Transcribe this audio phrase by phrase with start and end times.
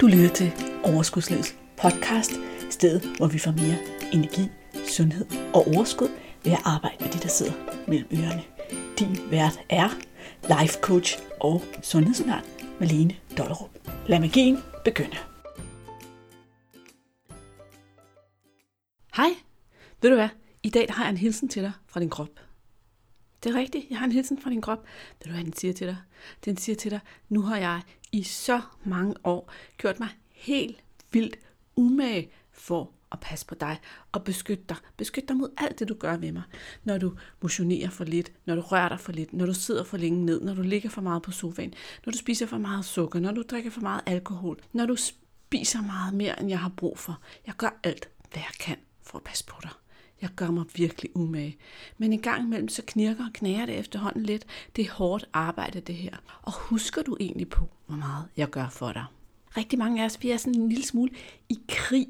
[0.00, 0.52] Du lytter til
[0.84, 2.32] Overskudslivets podcast,
[2.70, 3.78] stedet hvor vi får mere
[4.12, 4.48] energi,
[4.88, 6.08] sundhed og overskud
[6.44, 7.52] ved at arbejde med de, der sidder
[7.88, 8.42] mellem ørerne.
[8.98, 9.88] Din vært er
[10.42, 12.44] life coach og sundhedsundern
[12.80, 13.70] Malene Dollerup.
[14.06, 15.16] Lad magien begynde.
[19.16, 19.30] Hej,
[20.02, 20.28] ved du hvad?
[20.62, 22.47] I dag har jeg en hilsen til dig fra din krop.
[23.42, 24.86] Det er rigtigt, jeg har en hilsen fra din krop.
[25.18, 25.96] Ved du hvad den siger til dig?
[26.44, 27.82] Den siger til dig, nu har jeg
[28.12, 31.38] i så mange år gjort mig helt vildt
[31.76, 33.78] umage for at passe på dig
[34.12, 34.76] og beskytte dig.
[34.96, 36.42] Beskytte dig mod alt det, du gør ved mig.
[36.84, 39.96] Når du motionerer for lidt, når du rører dig for lidt, når du sidder for
[39.96, 41.74] længe ned, når du ligger for meget på sofaen,
[42.06, 45.82] når du spiser for meget sukker, når du drikker for meget alkohol, når du spiser
[45.82, 47.20] meget mere, end jeg har brug for.
[47.46, 49.70] Jeg gør alt, hvad jeg kan for at passe på dig.
[50.22, 51.56] Jeg gør mig virkelig umage.
[51.98, 54.46] Men en gang imellem så knirker og knager det efterhånden lidt.
[54.76, 56.16] Det er hårdt arbejde det her.
[56.42, 59.04] Og husker du egentlig på, hvor meget jeg gør for dig?
[59.56, 61.10] Rigtig mange af os, vi er sådan en lille smule
[61.48, 62.08] i krig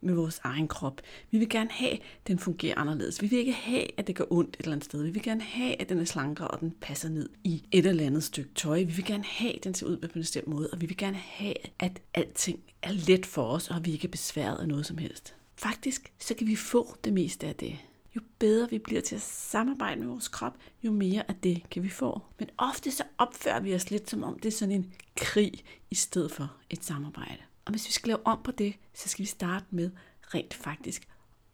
[0.00, 1.00] med vores egen krop.
[1.30, 3.22] Vi vil gerne have, at den fungerer anderledes.
[3.22, 5.02] Vi vil ikke have, at det gør ondt et eller andet sted.
[5.02, 8.06] Vi vil gerne have, at den er slankere, og den passer ned i et eller
[8.06, 8.78] andet stykke tøj.
[8.78, 10.96] Vi vil gerne have, at den ser ud på en bestemt måde, og vi vil
[10.96, 14.86] gerne have, at alting er let for os, og vi ikke er besværet af noget
[14.86, 15.34] som helst.
[15.56, 17.78] Faktisk så kan vi få det meste af det.
[18.16, 21.82] Jo bedre vi bliver til at samarbejde med vores krop, jo mere af det kan
[21.82, 22.20] vi få.
[22.38, 25.94] Men ofte så opfører vi os lidt som om det er sådan en krig i
[25.94, 27.42] stedet for et samarbejde.
[27.64, 29.90] Og hvis vi skal lave om på det, så skal vi starte med
[30.34, 31.08] rent faktisk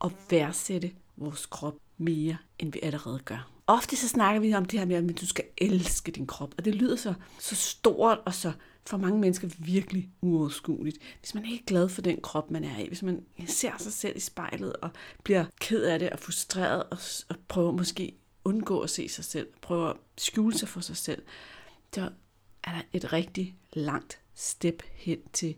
[0.05, 3.51] at værdsætte vores krop mere, end vi allerede gør.
[3.67, 6.65] Ofte så snakker vi om det her med, at du skal elske din krop, og
[6.65, 8.53] det lyder så, så stort og så
[8.87, 10.99] for mange mennesker virkelig uoverskueligt.
[11.21, 13.93] Hvis man er ikke glad for den krop, man er i, hvis man ser sig
[13.93, 14.91] selv i spejlet og
[15.25, 19.49] bliver ked af det og frustreret og, og prøver måske undgå at se sig selv,
[19.61, 21.23] prøver at skjule sig for sig selv,
[21.95, 22.11] så
[22.65, 25.57] er der et rigtig langt step hen til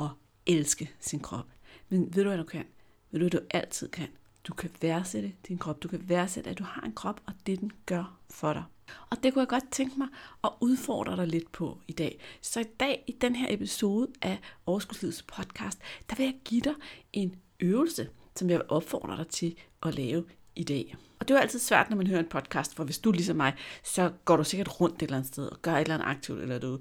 [0.00, 0.08] at
[0.46, 1.46] elske sin krop.
[1.88, 2.64] Men ved du, hvad du kan?
[3.10, 4.08] Ved du, hvad du altid kan?
[4.44, 5.82] Du kan værdsætte din krop.
[5.82, 8.64] Du kan værdsætte, at du har en krop, og det den gør for dig.
[9.10, 10.08] Og det kunne jeg godt tænke mig
[10.44, 12.20] at udfordre dig lidt på i dag.
[12.40, 15.78] Så i dag, i den her episode af Overskudslivets podcast,
[16.10, 16.74] der vil jeg give dig
[17.12, 20.24] en øvelse, som jeg vil opfordre dig til at lave
[20.56, 20.96] i dag.
[21.18, 23.36] Og det er jo altid svært, når man hører en podcast, for hvis du ligesom
[23.36, 23.54] mig,
[23.84, 26.40] så går du sikkert rundt et eller andet sted og gør et eller andet aktivt,
[26.40, 26.80] eller du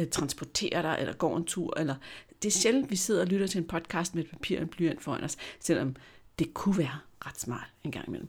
[0.00, 1.94] øh, transporterer dig, eller går en tur, eller
[2.42, 4.68] det er sjældent, vi sidder og lytter til en podcast med et papir og en
[4.68, 5.96] blyant foran os, selvom
[6.38, 8.28] det kunne være ret smart en gang imellem.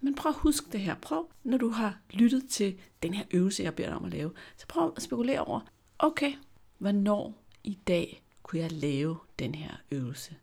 [0.00, 0.94] Men prøv at huske det her.
[0.94, 4.32] Prøv, når du har lyttet til den her øvelse, jeg beder dig om at lave,
[4.56, 5.60] så prøv at spekulere over,
[5.98, 6.32] okay,
[6.78, 10.36] hvornår i dag kunne jeg lave den her øvelse?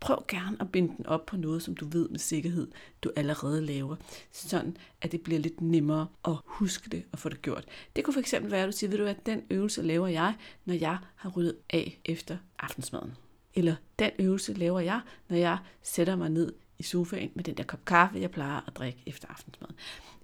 [0.00, 2.68] Prøv gerne at binde den op på noget, som du ved med sikkerhed,
[3.02, 3.96] du allerede laver,
[4.32, 7.64] sådan at det bliver lidt nemmere at huske det og få det gjort.
[7.96, 10.74] Det kunne fx være, at du siger, ved du at den øvelse laver jeg, når
[10.74, 13.14] jeg har ryddet af efter aftensmaden.
[13.54, 17.64] Eller den øvelse laver jeg, når jeg sætter mig ned i sofaen med den der
[17.64, 19.74] kop kaffe, jeg plejer at drikke efter aftensmaden.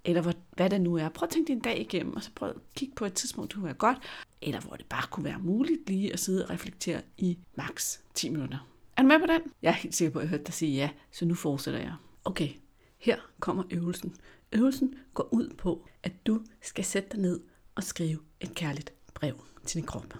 [0.05, 1.09] Eller hvad, hvad det nu er.
[1.09, 3.55] Prøv at tænke din dag igennem, og så prøv at kigge på et tidspunkt, det
[3.55, 3.97] kunne være godt.
[4.41, 8.29] Eller hvor det bare kunne være muligt lige at sidde og reflektere i maks 10
[8.29, 8.67] minutter.
[8.97, 9.41] Er du med på den?
[9.61, 11.93] Jeg er helt sikker på, at jeg hørte dig sige ja, så nu fortsætter jeg.
[12.25, 12.49] Okay,
[12.97, 14.15] her kommer øvelsen.
[14.51, 17.39] Øvelsen går ud på, at du skal sætte dig ned
[17.75, 20.13] og skrive et kærligt brev til din krop.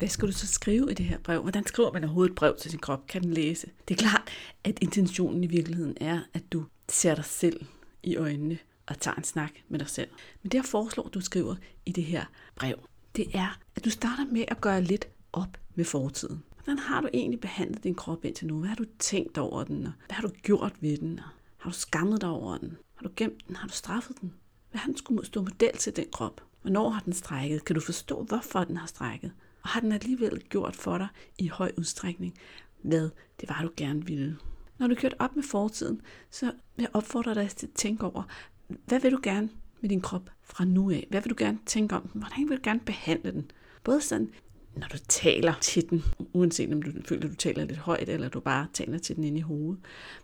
[0.00, 1.42] Hvad skal du så skrive i det her brev?
[1.42, 3.06] Hvordan skriver man overhovedet et brev til sin krop?
[3.06, 3.70] Kan den læse?
[3.88, 4.30] Det er klart,
[4.64, 7.66] at intentionen i virkeligheden er, at du ser dig selv
[8.02, 10.08] i øjnene og tager en snak med dig selv.
[10.42, 11.56] Men det jeg foreslår, du skriver
[11.86, 12.24] i det her
[12.56, 12.74] brev,
[13.16, 16.42] det er, at du starter med at gøre lidt op med fortiden.
[16.54, 18.58] Hvordan har du egentlig behandlet din krop indtil nu?
[18.58, 19.86] Hvad har du tænkt over den?
[19.86, 21.20] Og hvad har du gjort ved den?
[21.56, 22.76] Har du skammet dig over den?
[22.94, 23.56] Har du gemt den?
[23.56, 24.32] Har du straffet den?
[24.70, 26.42] Hvad har den skulle stå model til den krop?
[26.62, 27.64] Hvornår har den strækket?
[27.64, 29.32] Kan du forstå, hvorfor den har strækket?
[29.62, 32.34] Og har den alligevel gjort for dig i høj udstrækning,
[32.82, 33.10] hvad
[33.40, 34.36] det var, du gerne ville.
[34.78, 36.00] Når du kørt op med fortiden,
[36.30, 38.22] så vil jeg opfordre dig til at tænke over,
[38.68, 39.48] hvad vil du gerne
[39.80, 41.06] med din krop fra nu af?
[41.10, 42.20] Hvad vil du gerne tænke om den?
[42.20, 43.50] Hvordan vil du gerne behandle den?
[43.84, 44.30] Både sådan,
[44.76, 48.28] når du taler til den, uanset om du føler, at du taler lidt højt, eller
[48.28, 49.80] du bare taler til den inde i hovedet.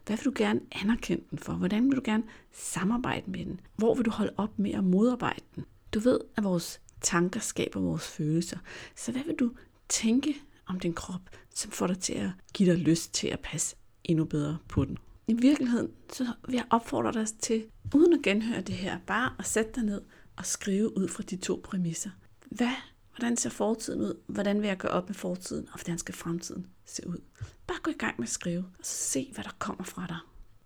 [0.06, 1.53] Hvad vil du gerne anerkende den for?
[1.53, 2.23] Hvordan vil du gerne
[2.53, 3.61] samarbejde med den?
[3.77, 5.65] Hvor vil du holde op med at modarbejde den?
[5.94, 8.58] Du ved, at vores tanker skaber vores følelser.
[8.97, 9.50] Så hvad vil du
[9.88, 10.35] tænke
[10.67, 11.20] om din krop,
[11.55, 14.99] som får dig til at give dig lyst til at passe endnu bedre på den?
[15.26, 17.64] I virkeligheden, så vil jeg opfordre dig til,
[17.94, 20.03] uden at genhøre det her, bare at sætte dig ned
[20.37, 22.11] og skrive ud fra de to præmisser.
[22.50, 22.73] Hvad,
[23.17, 24.14] hvordan ser fortiden ud?
[24.26, 25.69] Hvordan vil jeg gøre op med fortiden?
[25.73, 27.19] Og hvordan skal fremtiden se ud?
[27.67, 30.19] Bare gå i gang med at skrive, og så se, hvad der kommer fra dig.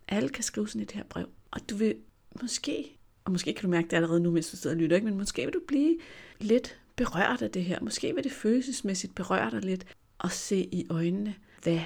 [0.09, 1.29] Alle kan skrive sådan et her brev.
[1.51, 1.97] Og du vil
[2.43, 5.09] måske og måske kan du mærke det allerede nu, mens du sidder og lytter, ikke?
[5.09, 5.99] men måske vil du blive
[6.41, 7.81] lidt berørt af det her.
[7.81, 9.87] Måske vil det følelsesmæssigt berøre dig lidt.
[10.19, 11.81] og se i øjnene, hvad,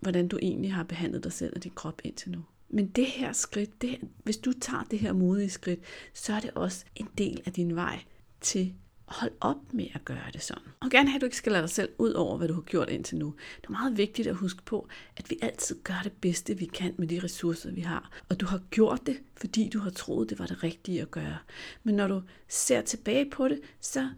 [0.00, 2.38] hvordan du egentlig har behandlet dig selv og din krop indtil nu.
[2.68, 5.80] Men det her skridt, det, hvis du tager det her modige skridt,
[6.14, 8.00] så er det også en del af din vej
[8.40, 8.74] til
[9.06, 10.62] hold op med at gøre det sådan.
[10.80, 12.60] Og gerne have, at du ikke skal lade dig selv ud over, hvad du har
[12.60, 13.34] gjort indtil nu.
[13.60, 16.94] Det er meget vigtigt at huske på, at vi altid gør det bedste, vi kan
[16.98, 18.10] med de ressourcer, vi har.
[18.28, 21.38] Og du har gjort det, fordi du har troet, det var det rigtige at gøre.
[21.82, 24.08] Men når du ser tilbage på det, så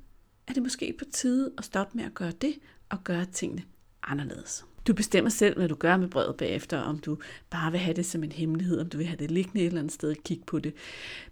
[0.47, 2.55] er det måske på tide at stoppe med at gøre det,
[2.89, 3.63] og gøre tingene
[4.03, 4.65] anderledes.
[4.87, 7.19] Du bestemmer selv, hvad du gør med brevet bagefter, om du
[7.51, 9.81] bare vil have det som en hemmelighed, om du vil have det liggende et eller
[9.81, 10.75] andet sted og kigge på det.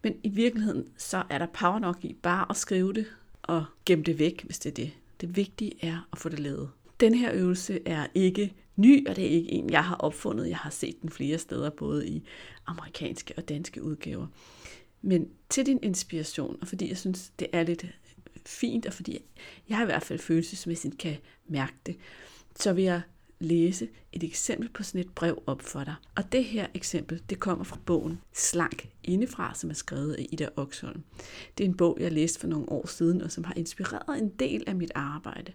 [0.03, 3.07] Men i virkeligheden, så er der power nok i bare at skrive det,
[3.47, 4.93] og gemme det væk, hvis det er det.
[5.21, 6.71] Det vigtige er at få det lavet.
[7.01, 10.49] Den her øvelse er ikke ny, og det er ikke en, jeg har opfundet.
[10.49, 12.23] Jeg har set den flere steder, både i
[12.67, 14.27] amerikanske og danske udgaver.
[15.03, 17.87] Men til din inspiration, og fordi jeg synes, det er lidt
[18.47, 19.19] fint, og fordi
[19.69, 21.17] jeg i hvert fald følelsesmæssigt kan
[21.49, 21.97] mærke det,
[22.57, 23.01] så vil jeg
[23.39, 25.95] læse et eksempel på sådan et brev op for dig.
[26.15, 30.49] Og det her eksempel, det kommer fra bogen Slank Indefra, som er skrevet af Ida
[30.57, 31.03] Oxholm.
[31.59, 34.29] Det er en bog, jeg læste for nogle år siden, og som har inspireret en
[34.29, 35.53] del af mit arbejde.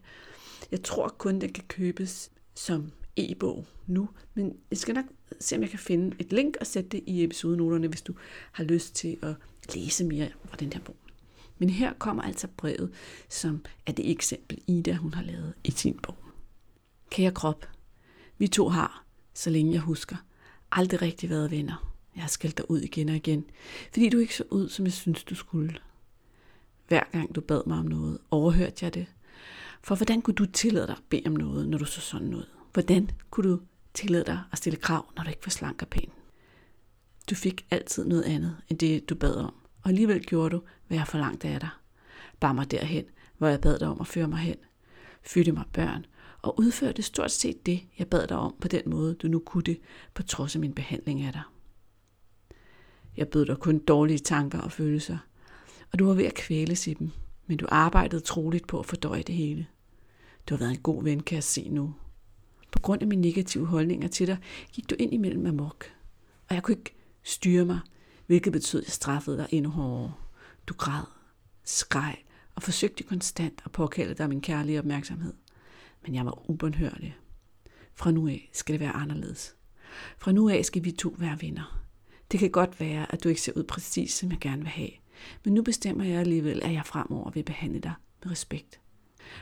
[0.71, 5.05] Jeg tror kun, den kan købes som e-bog nu, men jeg skal nok
[5.39, 8.13] se, om jeg kan finde et link og sætte det i episodenoterne, hvis du
[8.51, 9.35] har lyst til at
[9.75, 10.95] læse mere fra den her bog.
[11.57, 12.91] Men her kommer altså brevet,
[13.29, 16.15] som er det eksempel, Ida hun har lavet i sin bog.
[17.11, 17.67] Kære krop,
[18.37, 20.15] vi to har, så længe jeg husker,
[20.71, 21.95] aldrig rigtig været venner.
[22.15, 23.45] Jeg har skældt dig ud igen og igen,
[23.91, 25.77] fordi du ikke så ud, som jeg synes, du skulle.
[26.87, 29.05] Hver gang du bad mig om noget, overhørte jeg det.
[29.83, 32.45] For hvordan kunne du tillade dig at bede om noget, når du så sådan ud?
[32.73, 33.59] Hvordan kunne du
[33.93, 36.09] tillade dig at stille krav, når du ikke var slank og pæn?
[37.29, 39.53] Du fik altid noget andet, end det du bad om,
[39.83, 41.69] og alligevel gjorde du, hvad jeg forlangte af dig.
[42.39, 43.05] Bar mig derhen,
[43.37, 44.57] hvor jeg bad dig om at føre mig hen.
[45.23, 46.05] Fødte mig børn,
[46.41, 49.63] og udførte stort set det, jeg bad dig om på den måde, du nu kunne
[49.63, 49.79] det,
[50.13, 51.41] på trods af min behandling af dig.
[53.17, 55.17] Jeg bød dig kun dårlige tanker og følelser,
[55.91, 57.11] og du var ved at kvæles i dem,
[57.47, 59.67] men du arbejdede troligt på at fordøje det hele.
[60.49, 61.93] Du har været en god ven, kan jeg se nu.
[62.71, 64.37] På grund af mine negative holdninger til dig,
[64.71, 65.85] gik du ind imellem amok,
[66.49, 67.79] og jeg kunne ikke styre mig,
[68.27, 70.13] hvilket betød, at jeg straffede dig endnu hårdere.
[70.67, 71.05] Du græd,
[71.63, 72.15] skreg
[72.55, 75.33] og forsøgte konstant at påkalde dig min kærlige opmærksomhed
[76.03, 77.17] men jeg var ubønhørlig.
[77.93, 79.55] Fra nu af skal det være anderledes.
[80.17, 81.81] Fra nu af skal vi to være venner.
[82.31, 84.89] Det kan godt være, at du ikke ser ud præcis, som jeg gerne vil have,
[85.45, 87.93] men nu bestemmer jeg alligevel, at jeg fremover vil behandle dig
[88.23, 88.79] med respekt.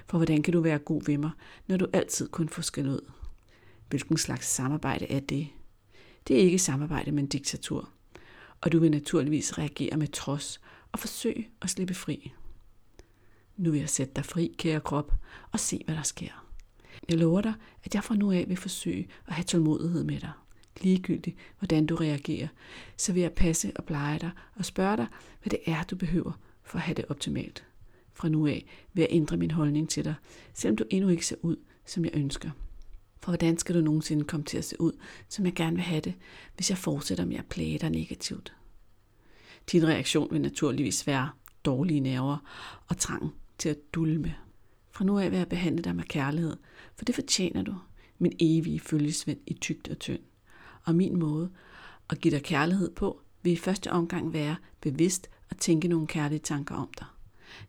[0.06, 1.32] For hvordan kan du være god ved mig,
[1.68, 3.12] når du altid kun får skæld ud?
[3.90, 5.48] Hvilken slags samarbejde er det?
[6.28, 7.90] Det er ikke samarbejde, men diktatur.
[8.62, 10.62] Og du vil naturligvis reagere med trods
[10.92, 12.34] og forsøge at slippe fri.
[13.58, 15.14] Nu vil jeg sætte dig fri, kære krop,
[15.52, 16.49] og se, hvad der sker.
[17.10, 17.54] Jeg lover dig,
[17.84, 20.32] at jeg fra nu af vil forsøge at have tålmodighed med dig.
[20.82, 22.48] Ligegyldigt, hvordan du reagerer,
[22.98, 25.08] så vil jeg passe og pleje dig og spørge dig,
[25.42, 26.32] hvad det er, du behøver
[26.64, 27.66] for at have det optimalt.
[28.14, 30.16] Fra nu af vil jeg ændre min holdning til dig,
[30.54, 32.50] selvom du endnu ikke ser ud, som jeg ønsker.
[33.22, 34.94] For hvordan skal du nogensinde komme til at se ud,
[35.30, 36.14] som jeg gerne vil have det,
[36.56, 38.54] hvis jeg fortsætter med at plage dig negativt?
[39.72, 41.30] Din reaktion vil naturligvis være
[41.66, 42.38] dårlige nerver
[42.88, 44.36] og trang til at dulme.
[45.00, 46.58] Fra nu af vil jeg behandle dig med kærlighed,
[46.96, 47.76] for det fortjener du,
[48.18, 50.20] min evige følgesvend i tygt og tynd.
[50.84, 51.52] Og min måde
[52.10, 56.40] at give dig kærlighed på, vil i første omgang være bevidst at tænke nogle kærlige
[56.40, 57.06] tanker om dig.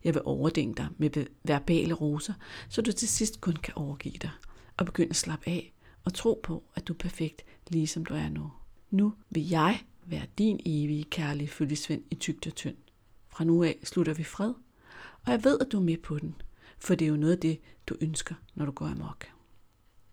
[0.03, 2.33] Jeg vil overdænge dig med verbale roser,
[2.69, 4.31] så du til sidst kun kan overgive dig
[4.77, 5.73] og begynde at slappe af
[6.03, 8.51] og tro på, at du er perfekt, lige som du er nu.
[8.89, 12.77] Nu vil jeg være din evige kærlige følgesvend i tygt og tynd.
[13.29, 14.53] Fra nu af slutter vi fred,
[15.25, 16.35] og jeg ved, at du er med på den–
[16.81, 19.27] for det er jo noget af det, du ønsker, når du går amok.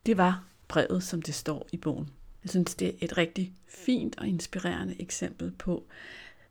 [0.07, 2.11] Det var brevet, som det står i bogen.
[2.45, 5.87] Jeg synes, det er et rigtig fint og inspirerende eksempel på,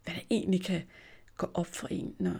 [0.03, 0.81] hvad der egentlig kan
[1.37, 2.39] gå op for en, når,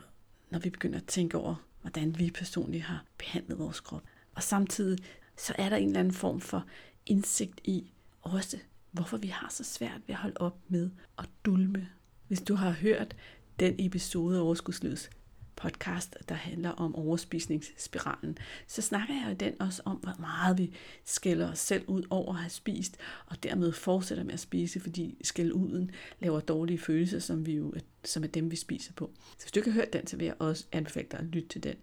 [0.50, 4.04] når vi begynder at tænke over, hvordan vi personligt har behandlet vores krop.
[4.36, 5.00] Og samtidig
[5.38, 6.66] så er der en eller anden form for
[7.06, 7.92] indsigt i
[8.22, 8.58] også,
[8.92, 11.90] hvorfor vi har så svært ved at holde op med at dulme.
[12.28, 13.16] Hvis du har hørt
[13.60, 15.10] den episode af Overskudslivets
[15.58, 18.38] podcast, der handler om overspisningsspiralen,
[18.68, 20.74] så snakker jeg jo den også om, hvor meget vi
[21.06, 25.18] skælder os selv ud over at have spist, og dermed fortsætter med at spise, fordi
[25.24, 27.74] skælduden laver dårlige følelser, som, vi jo,
[28.04, 29.12] som er dem, vi spiser på.
[29.38, 31.50] Så hvis du ikke har hørt den, så vil jeg også anbefale dig at lytte
[31.50, 31.76] til den.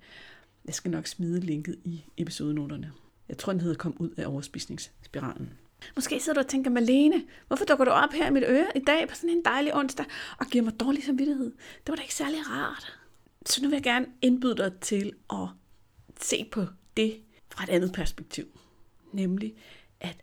[0.64, 2.92] Jeg skal nok smide linket i episodenoterne.
[3.28, 5.52] Jeg tror, den hedder Kom ud af overspisningsspiralen.
[5.94, 8.80] Måske sidder du og tænker, Malene, hvorfor dukker du op her i mit øre i
[8.86, 10.06] dag på sådan en dejlig onsdag
[10.38, 11.52] og giver mig dårlig samvittighed?
[11.86, 13.03] Det var da ikke særlig rart.
[13.46, 15.48] Så nu vil jeg gerne indbyde dig til at
[16.20, 17.20] se på det
[17.50, 18.60] fra et andet perspektiv.
[19.12, 19.54] Nemlig,
[20.00, 20.16] at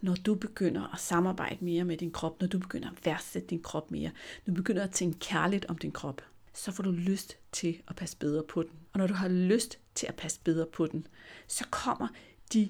[0.00, 3.62] når du begynder at samarbejde mere med din krop, når du begynder at værdsætte din
[3.62, 4.10] krop mere,
[4.46, 6.22] når du begynder at tænke kærligt om din krop,
[6.54, 8.70] så får du lyst til at passe bedre på den.
[8.92, 11.06] Og når du har lyst til at passe bedre på den,
[11.46, 12.08] så kommer
[12.52, 12.68] de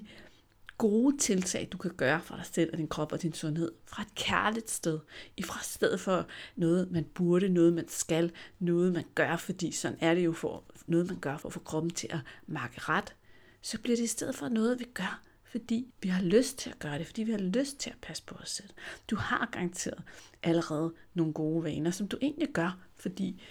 [0.77, 4.03] gode tiltag, du kan gøre for dig selv og din krop og din sundhed, fra
[4.03, 4.99] et kærligt sted,
[5.37, 9.97] i fra stedet for noget, man burde, noget, man skal, noget, man gør, fordi sådan
[10.01, 13.15] er det jo for noget, man gør for at få kroppen til at markere ret,
[13.61, 16.79] så bliver det i stedet for noget, vi gør, fordi vi har lyst til at
[16.79, 18.69] gøre det, fordi vi har lyst til at passe på os selv.
[19.09, 20.03] Du har garanteret
[20.43, 23.41] allerede nogle gode vaner, som du egentlig gør, fordi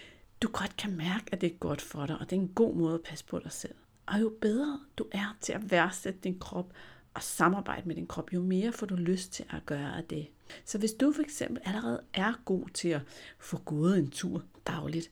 [0.42, 2.74] du godt kan mærke, at det er godt for dig, og det er en god
[2.74, 3.74] måde at passe på dig selv.
[4.06, 6.72] Og jo bedre du er til at værdsætte din krop
[7.16, 10.28] at samarbejde med din krop, jo mere får du lyst til at gøre det.
[10.64, 13.00] Så hvis du for eksempel allerede er god til at
[13.38, 15.10] få gået en tur dagligt,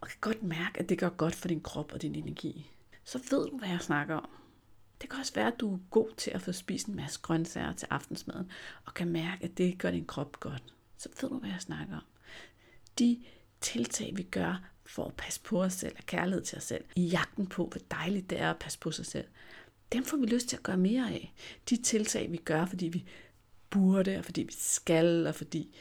[0.00, 2.70] og kan godt mærke, at det gør godt for din krop og din energi,
[3.04, 4.28] så ved du, hvad jeg snakker om.
[5.00, 7.72] Det kan også være, at du er god til at få spist en masse grøntsager
[7.72, 8.50] til aftensmaden,
[8.84, 10.62] og kan mærke, at det gør din krop godt.
[10.96, 12.02] Så ved du, hvad jeg snakker om.
[12.98, 13.22] De
[13.60, 17.06] tiltag, vi gør for at passe på os selv, og kærlighed til os selv, i
[17.06, 19.26] jagten på, hvor dejligt det er at passe på sig selv,
[19.92, 21.32] dem får vi lyst til at gøre mere af.
[21.70, 23.04] De tiltag, vi gør, fordi vi
[23.70, 25.74] burde, og fordi vi skal, og fordi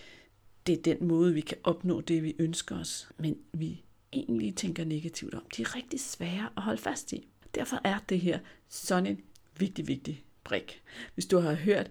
[0.67, 3.83] det er den måde, vi kan opnå det, vi ønsker os, men vi
[4.13, 5.43] egentlig tænker negativt om.
[5.57, 7.27] De er rigtig svære at holde fast i.
[7.55, 9.21] Derfor er det her sådan en
[9.57, 10.81] vigtig, vigtig brik.
[11.13, 11.89] Hvis du har hørt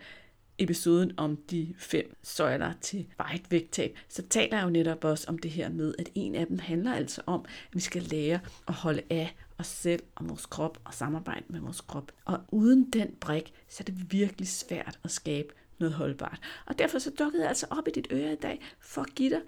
[0.59, 5.39] episoden om de fem søjler til vejt vægttab, så taler jeg jo netop også om
[5.39, 8.75] det her med, at en af dem handler altså om, at vi skal lære at
[8.75, 12.13] holde af os selv og vores krop og samarbejde med vores krop.
[12.25, 16.41] Og uden den brik, så er det virkelig svært at skabe noget holdbart.
[16.67, 19.31] Og derfor så dukkede jeg altså op i dit øre i dag for at give
[19.31, 19.41] dig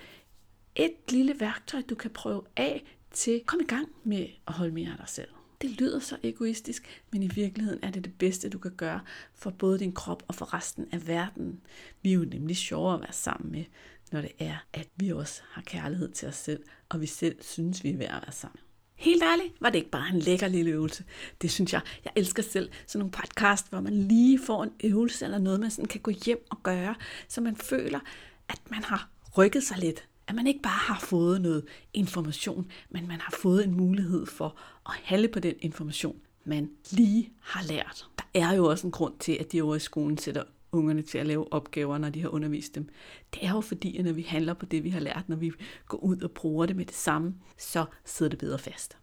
[0.76, 4.74] et lille værktøj, du kan prøve af til at komme i gang med at holde
[4.74, 5.28] mere af dig selv.
[5.62, 9.00] Det lyder så egoistisk, men i virkeligheden er det det bedste, du kan gøre
[9.34, 11.60] for både din krop og for resten af verden.
[12.02, 13.64] Vi er jo nemlig sjovere at være sammen med,
[14.12, 17.84] når det er, at vi også har kærlighed til os selv, og vi selv synes,
[17.84, 18.63] vi er værd at være sammen.
[18.96, 21.04] Helt ærligt, var det ikke bare en lækker lille øvelse.
[21.42, 21.80] Det synes jeg.
[22.04, 25.70] Jeg elsker selv sådan nogle podcast, hvor man lige får en øvelse eller noget, man
[25.70, 26.94] sådan kan gå hjem og gøre,
[27.28, 28.00] så man føler,
[28.48, 33.08] at man har rykket sig lidt at man ikke bare har fået noget information, men
[33.08, 38.06] man har fået en mulighed for at handle på den information, man lige har lært.
[38.18, 40.42] Der er jo også en grund til, at de over i skolen sætter
[40.74, 42.88] ungerne til at lave opgaver, når de har undervist dem.
[43.34, 45.52] Det er jo fordi, at når vi handler på det, vi har lært, når vi
[45.88, 48.98] går ud og bruger det med det samme, så sidder det bedre fast.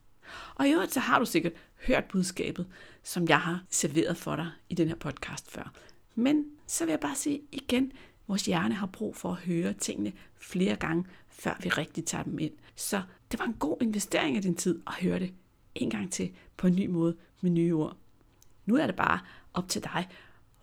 [0.55, 1.53] Og i øvrigt, så har du sikkert
[1.87, 2.67] hørt budskabet,
[3.03, 5.73] som jeg har serveret for dig i den her podcast før.
[6.15, 7.91] Men så vil jeg bare sige igen,
[8.31, 12.39] Vores hjerne har brug for at høre tingene flere gange, før vi rigtig tager dem
[12.39, 12.53] ind.
[12.75, 13.01] Så
[13.31, 15.33] det var en god investering af din tid at høre det
[15.75, 17.97] en gang til på en ny måde med nye ord.
[18.65, 19.19] Nu er det bare
[19.53, 20.07] op til dig at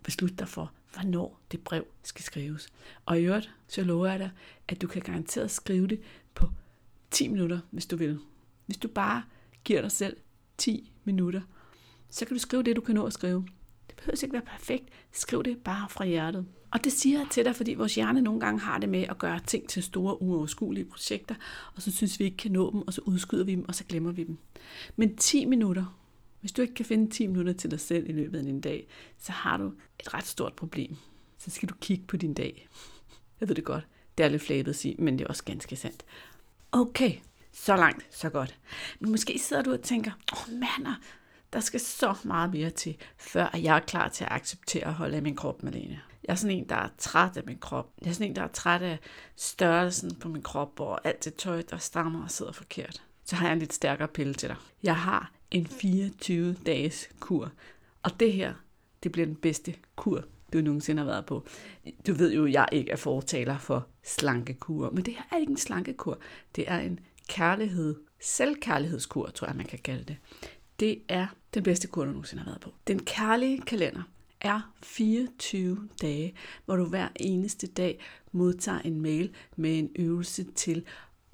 [0.03, 2.67] beslutte dig for, hvornår det brev skal skrives.
[3.05, 4.31] Og i øvrigt, så lover jeg dig,
[4.67, 6.01] at du kan garanteret skrive det
[6.33, 6.49] på
[7.11, 8.19] 10 minutter, hvis du vil.
[8.65, 9.23] Hvis du bare
[9.63, 10.17] giver dig selv
[10.57, 11.41] 10 minutter,
[12.09, 13.45] så kan du skrive det, du kan nå at skrive.
[13.87, 14.89] Det behøver ikke være perfekt.
[15.11, 16.45] Skriv det bare fra hjertet.
[16.71, 19.17] Og det siger jeg til dig, fordi vores hjerne nogle gange har det med at
[19.17, 21.35] gøre ting til store, uoverskuelige projekter,
[21.75, 23.83] og så synes vi ikke kan nå dem, og så udskyder vi dem, og så
[23.83, 24.37] glemmer vi dem.
[24.95, 25.98] Men 10 minutter,
[26.39, 28.87] hvis du ikke kan finde 10 minutter til dig selv i løbet af din dag,
[29.17, 30.95] så har du et ret stort problem.
[31.37, 32.67] Så skal du kigge på din dag.
[33.39, 35.75] Jeg ved det godt, det er lidt flabet at sige, men det er også ganske
[35.75, 36.03] sandt.
[36.71, 37.13] Okay,
[37.51, 38.59] så langt, så godt.
[38.99, 40.95] Men måske sidder du og tænker, åh oh, mander,
[41.53, 45.15] der skal så meget mere til, før jeg er klar til at acceptere at holde
[45.15, 46.01] af min krop, Malene.
[46.23, 47.89] Jeg er sådan en, der er træt af min krop.
[48.01, 48.99] Jeg er sådan en, der er træt af
[49.35, 53.03] størrelsen på min krop, og alt det tøj, der stammer og sidder forkert.
[53.25, 54.57] Så har jeg en lidt stærkere pille til dig.
[54.83, 57.51] Jeg har en 24-dages kur.
[58.03, 58.53] Og det her,
[59.03, 61.45] det bliver den bedste kur, du nogensinde har været på.
[62.07, 65.51] Du ved jo, at jeg ikke er fortaler for slankekur, men det her er ikke
[65.51, 66.19] en slankekur.
[66.55, 70.17] Det er en kærlighed, selvkærlighedskur, tror jeg, man kan kalde det.
[70.79, 72.73] Det er den bedste kur, du nogensinde har været på.
[72.87, 74.01] Den kærlige kalender
[74.41, 77.99] er 24 dage, hvor du hver eneste dag
[78.31, 80.85] modtager en mail med en øvelse til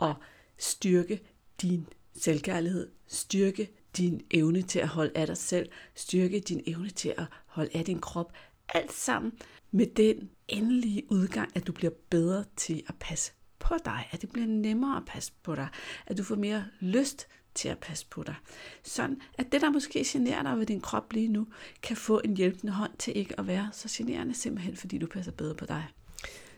[0.01, 0.13] at
[0.57, 1.19] styrke
[1.62, 7.14] din selvkærlighed, styrke din evne til at holde af dig selv, styrke din evne til
[7.18, 8.34] at holde af din krop.
[8.74, 9.34] Alt sammen
[9.72, 14.32] med den endelige udgang, at du bliver bedre til at passe på dig, at det
[14.32, 15.68] bliver nemmere at passe på dig,
[16.06, 18.36] at du får mere lyst til at passe på dig.
[18.84, 21.48] Sådan at det, der måske generer dig ved din krop lige nu,
[21.82, 25.32] kan få en hjælpende hånd til ikke at være så generende, simpelthen fordi du passer
[25.32, 25.86] bedre på dig.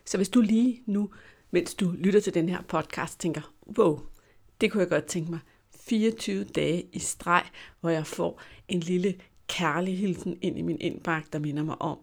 [0.06, 1.10] Så hvis du lige nu,
[1.52, 4.00] mens du lytter til den her podcast, tænker, wow,
[4.62, 5.40] det kunne jeg godt tænke mig,
[5.90, 7.44] 24 dage i streg,
[7.80, 9.16] hvor jeg får en lille
[9.48, 11.98] kærlig hilsen ind i min indbakke, der minder mig om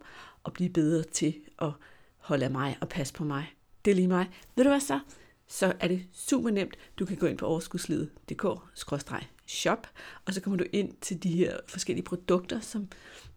[0.45, 1.71] at blive bedre til at
[2.17, 3.53] holde af mig og passe på mig.
[3.85, 4.29] Det er lige mig.
[4.55, 4.99] Ved du hvad så?
[5.47, 6.75] Så er det super nemt.
[6.99, 9.87] Du kan gå ind på overskudslivet.dk-shop,
[10.25, 12.87] og så kommer du ind til de her forskellige produkter, som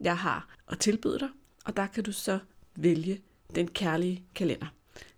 [0.00, 1.28] jeg har at tilbyde dig.
[1.64, 2.38] Og der kan du så
[2.76, 3.20] vælge
[3.54, 4.66] den kærlige kalender.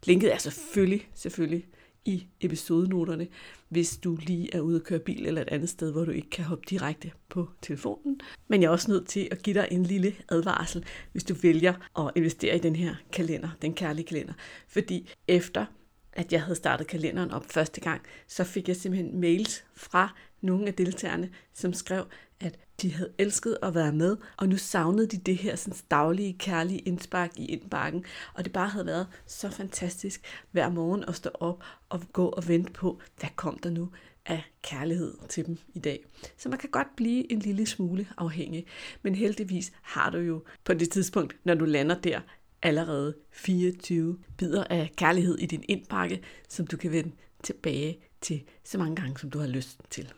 [0.05, 1.67] Linket er selvfølgelig, selvfølgelig
[2.05, 3.29] i episodenoterne,
[3.69, 6.31] hvis du lige er ude at køre bil eller et andet sted, hvor du ikke
[6.31, 8.21] kan hoppe direkte på telefonen.
[8.49, 11.75] Men jeg er også nødt til at give dig en lille advarsel, hvis du vælger
[11.99, 14.33] at investere i den her kalender, den kærlige kalender.
[14.69, 15.67] Fordi efter
[16.13, 20.67] at jeg havde startet kalenderen op første gang, så fik jeg simpelthen mails fra nogle
[20.67, 22.05] af deltagerne, som skrev,
[22.41, 26.37] at de havde elsket at være med, og nu savnede de det her sådan daglige,
[26.39, 28.05] kærlige indspark i indbakken,
[28.35, 32.49] og det bare havde været så fantastisk hver morgen at stå op og gå og
[32.49, 33.89] vente på, hvad kom der nu
[34.27, 36.05] af kærlighed til dem i dag.
[36.37, 38.67] Så man kan godt blive en lille smule afhængig,
[39.03, 42.21] men heldigvis har du jo på det tidspunkt, når du lander der,
[42.63, 48.79] allerede 24 bidder af kærlighed i din indbakke, som du kan vende tilbage til så
[48.79, 50.13] mange gange, som du har lyst til.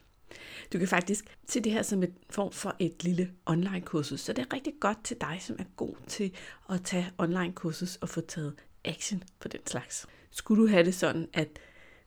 [0.72, 4.42] Du kan faktisk se det her som en form for et lille online-kursus, så det
[4.42, 6.32] er rigtig godt til dig, som er god til
[6.70, 10.06] at tage online-kursus og få taget action på den slags.
[10.30, 11.48] Skulle du have det sådan, at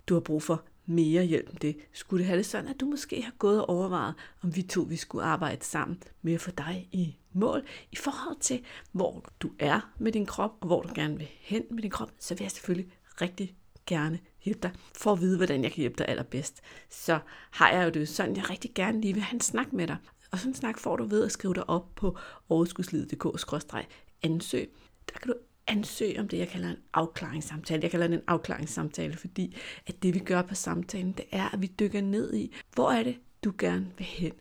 [0.08, 2.86] du har brug for mere hjælp end det, skulle det have det sådan, at du
[2.86, 4.14] måske har gået og overvejet,
[4.44, 8.40] om vi to vi skulle arbejde sammen med at få dig i mål i forhold
[8.40, 11.92] til, hvor du er med din krop, og hvor du gerne vil hen med din
[11.92, 13.56] krop, så vil jeg selvfølgelig rigtig
[13.86, 16.62] gerne hjælpe dig, for at vide, hvordan jeg kan hjælpe dig allerbedst.
[16.90, 17.20] Så
[17.52, 19.98] har jeg jo det sådan, jeg rigtig gerne lige vil have en snak med dig.
[20.32, 22.18] Og sådan en snak får du ved at skrive dig op på
[22.50, 24.70] overskudslivet.dk-ansøg.
[25.14, 25.38] Der kan du
[25.68, 27.84] ansøge om det, jeg kalder en afklaringssamtale.
[27.84, 31.62] Jeg kalder det en afklaringssamtale, fordi at det vi gør på samtalen, det er, at
[31.62, 34.34] vi dykker ned i, hvor er det, du gerne vil hen.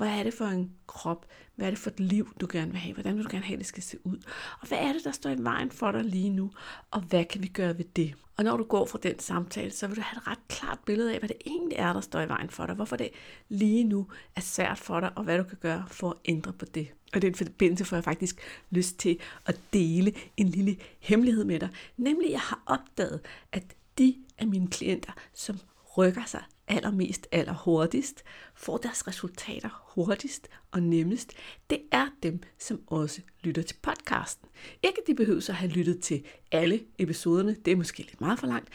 [0.00, 1.26] Hvad er det for en krop?
[1.56, 2.94] Hvad er det for et liv, du gerne vil have?
[2.94, 4.16] Hvordan vil du gerne have, det skal se ud?
[4.60, 6.50] Og hvad er det, der står i vejen for dig lige nu?
[6.90, 8.14] Og hvad kan vi gøre ved det?
[8.36, 11.12] Og når du går fra den samtale, så vil du have et ret klart billede
[11.12, 12.74] af, hvad det egentlig er, der står i vejen for dig.
[12.74, 13.08] Hvorfor det
[13.48, 16.64] lige nu er svært for dig, og hvad du kan gøre for at ændre på
[16.64, 16.88] det.
[17.14, 21.68] Og den forbindelse får jeg faktisk lyst til at dele en lille hemmelighed med dig.
[21.96, 23.20] Nemlig, jeg har opdaget,
[23.52, 23.64] at
[23.98, 25.58] de af mine klienter, som
[25.98, 28.22] rykker sig allermest, allerhurtigst,
[28.54, 31.32] får deres resultater hurtigst og nemmest,
[31.70, 34.48] det er dem, som også lytter til podcasten.
[34.82, 38.38] Ikke at de behøver at have lyttet til alle episoderne, det er måske lidt meget
[38.38, 38.68] for langt,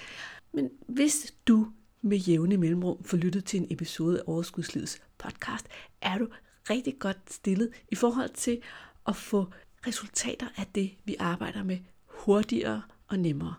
[0.54, 1.67] men hvis du
[2.01, 5.67] med jævne mellemrum får lyttet til en episode af Overskudslivets podcast,
[6.01, 6.28] er du
[6.69, 8.62] rigtig godt stillet i forhold til
[9.08, 9.45] at få
[9.88, 13.56] resultater af det, vi arbejder med hurtigere og nemmere.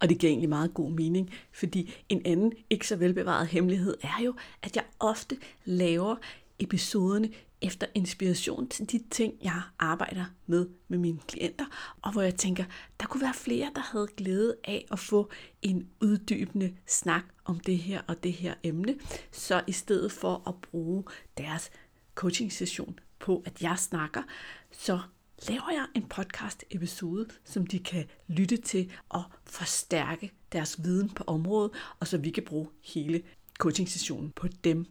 [0.00, 4.22] Og det giver egentlig meget god mening, fordi en anden ikke så velbevaret hemmelighed er
[4.24, 6.16] jo, at jeg ofte laver
[6.58, 7.30] episoderne
[7.62, 11.64] efter inspiration til de ting, jeg arbejder med med mine klienter,
[12.02, 12.64] og hvor jeg tænker,
[13.00, 15.30] der kunne være flere, der havde glæde af at få
[15.62, 18.94] en uddybende snak om det her og det her emne,
[19.32, 21.04] så i stedet for at bruge
[21.38, 21.70] deres
[22.14, 24.22] coaching session på, at jeg snakker,
[24.70, 25.00] så
[25.48, 31.24] laver jeg en podcast episode, som de kan lytte til og forstærke deres viden på
[31.26, 31.70] området,
[32.00, 33.22] og så vi kan bruge hele
[33.58, 34.86] coaching sessionen på dem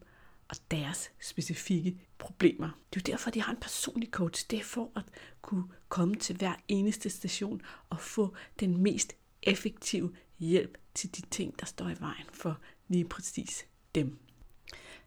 [0.49, 2.67] og deres specifikke problemer.
[2.93, 4.45] Det er jo derfor, de har en personlig coach.
[4.49, 5.03] Det er for at
[5.41, 11.60] kunne komme til hver eneste station og få den mest effektive hjælp til de ting,
[11.60, 14.19] der står i vejen for lige præcis dem.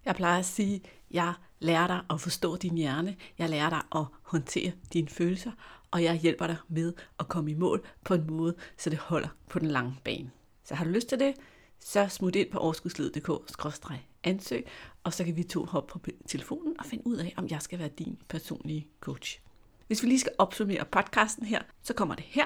[0.04, 4.04] Jeg plejer at sige, jeg lærer dig at forstå din hjerne, jeg lærer dig at
[4.22, 5.52] håndtere dine følelser,
[5.90, 9.28] og jeg hjælper dig med at komme i mål på en måde, så det holder
[9.48, 10.30] på den lange bane.
[10.64, 11.34] Så har du lyst til det,
[11.80, 14.66] så smut ind på overskudslivet.dk-ansøg,
[15.04, 17.78] og så kan vi to hoppe på telefonen og finde ud af, om jeg skal
[17.78, 19.40] være din personlige coach.
[19.86, 22.44] Hvis vi lige skal opsummere podcasten her, så kommer det her,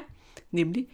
[0.50, 0.88] nemlig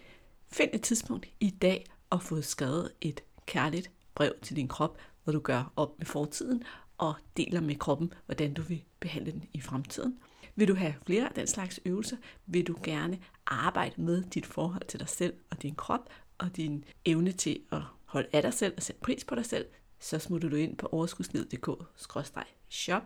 [0.53, 5.33] find et tidspunkt i dag og få skrevet et kærligt brev til din krop, hvor
[5.33, 6.63] du gør op med fortiden
[6.99, 10.19] og deler med kroppen, hvordan du vil behandle den i fremtiden.
[10.57, 14.87] Vil du have flere af den slags øvelser, vil du gerne arbejde med dit forhold
[14.89, 16.09] til dig selv og din krop,
[16.39, 19.67] og din evne til at holde af dig selv og sætte pris på dig selv,
[19.99, 23.03] så smutter du ind på overskudsned.dk-shop,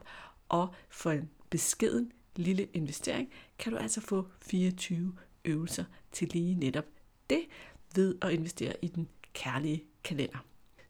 [0.48, 6.84] og for en beskeden lille investering, kan du altså få 24 øvelser til lige netop
[7.30, 7.40] det,
[7.94, 10.38] ved at investere i den kærlige kalender.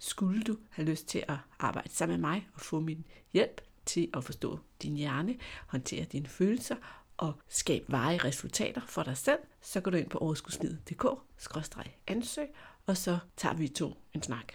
[0.05, 4.09] Skulle du have lyst til at arbejde sammen med mig og få min hjælp til
[4.15, 5.37] at forstå din hjerne,
[5.67, 6.77] håndtere dine følelser
[7.17, 12.49] og skabe varige resultater for dig selv, så går du ind på overskudslivet.dk-ansøg,
[12.87, 14.53] og så tager vi to en snak.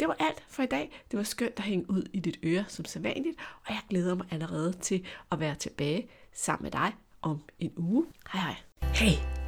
[0.00, 1.04] Det var alt for i dag.
[1.10, 4.26] Det var skønt at hænge ud i dit øre som sædvanligt, og jeg glæder mig
[4.30, 8.06] allerede til at være tilbage sammen med dig om en uge.
[8.32, 8.54] Hej hej.
[8.94, 9.45] Hey,